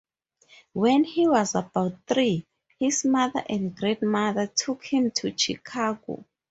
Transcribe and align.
When 0.73 1.03
he 1.03 1.27
was 1.27 1.53
about 1.53 1.93
three, 2.07 2.47
his 2.79 3.05
mother 3.05 3.43
and 3.47 3.75
grandmother 3.77 4.47
took 4.47 4.83
him 4.85 5.11
to 5.17 5.31
Chicago. 5.37 6.25